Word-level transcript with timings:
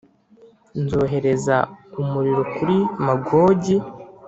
Nzohereza 0.83 1.57
umuriro 2.01 2.41
kuri 2.55 2.77
Magogi. 3.05 3.77